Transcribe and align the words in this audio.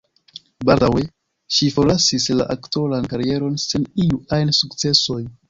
Baldaŭe 0.69 1.03
ŝi 1.57 1.67
forlasis 1.75 2.25
la 2.39 2.47
aktoran 2.55 3.07
karieron 3.13 3.61
sen 3.67 3.87
iu 4.07 4.21
ajn 4.41 4.57
sukcesoj. 4.63 5.21